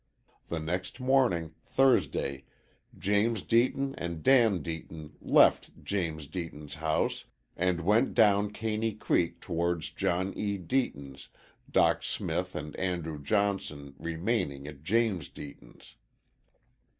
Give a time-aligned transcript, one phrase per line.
[0.47, 2.45] The next morning, Thursday,
[2.97, 9.91] James Deaton and Dan Deaton left James Deaton's house and went down Caney Creek towards
[9.91, 10.57] John E.
[10.57, 11.29] Deaton's,
[11.69, 15.93] Dock Smith and Andrew Johnson remaining at James Deaton's.